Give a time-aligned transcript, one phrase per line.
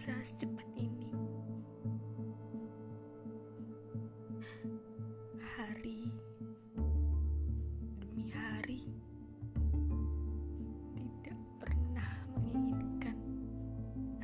[0.00, 1.12] bisa secepat ini.
[5.44, 6.08] Hari
[8.00, 8.96] demi hari
[10.96, 13.12] tidak pernah menginginkan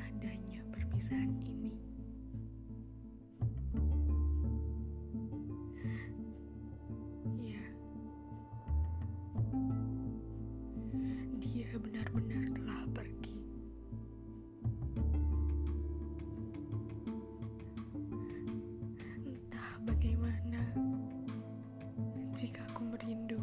[0.00, 1.55] adanya perpisahan ini.
[19.86, 20.60] Bagaimana
[22.34, 23.38] jika aku merindu,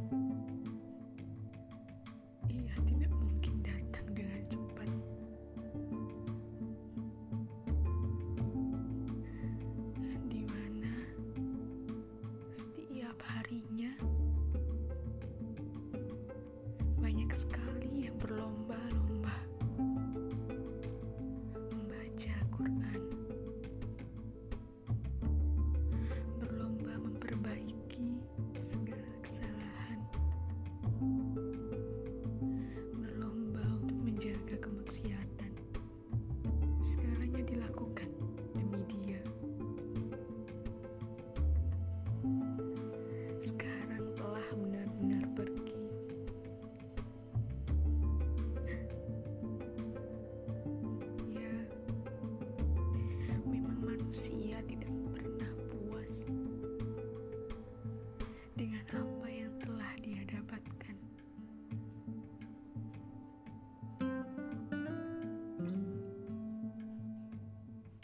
[54.14, 56.22] manusia tidak pernah puas
[58.54, 60.96] dengan apa yang telah dia dapatkan.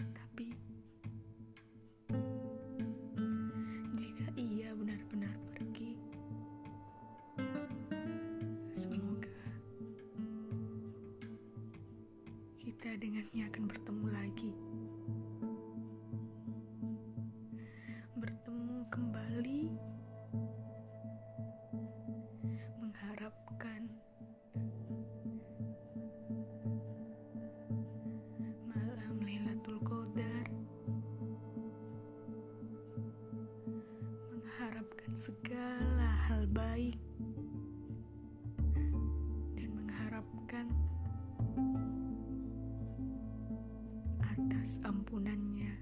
[0.02, 0.50] Tapi,
[3.94, 5.94] jika ia benar-benar pergi,
[8.74, 9.38] semoga
[12.58, 14.54] kita dengannya akan bertemu lagi.
[35.18, 37.00] Segala hal baik,
[39.58, 40.68] dan mengharapkan
[44.22, 45.74] atas ampunannya.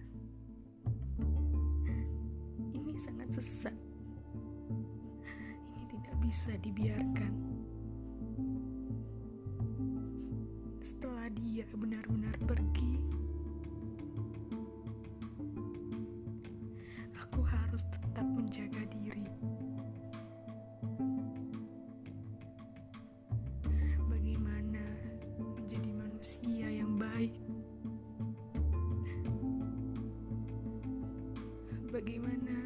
[2.75, 3.75] Ini sangat sesat.
[5.75, 7.33] Ini tidak bisa dibiarkan.
[10.79, 13.06] Setelah dia benar-benar pergi,
[26.37, 27.33] manusia yang baik?
[31.89, 32.57] Bagaimana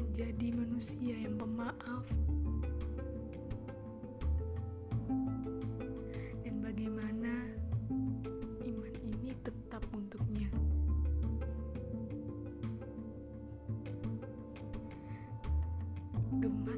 [0.00, 2.06] menjadi manusia yang pemaaf?
[6.48, 7.44] Dan bagaimana
[8.64, 10.48] iman ini tetap untuknya?
[16.40, 16.72] Gema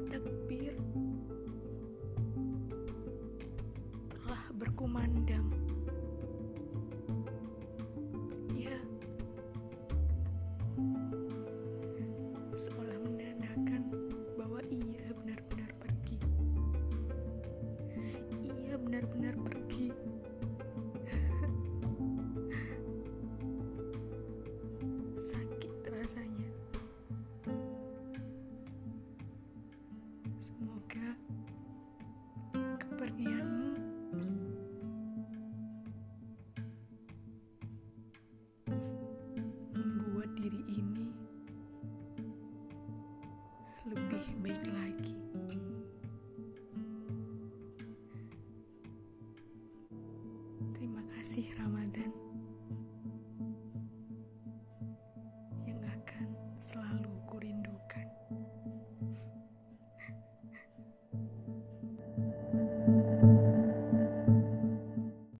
[4.63, 5.51] berkumandang.
[8.55, 8.79] Ya,
[12.55, 13.91] seolah menandakan
[14.39, 16.15] bahwa ia benar-benar pergi.
[18.39, 19.91] Ia benar-benar pergi.
[25.35, 26.47] Sakit rasanya.
[30.39, 31.19] Semoga
[32.79, 33.62] kepergianmu
[51.23, 52.11] kasih Ramadan.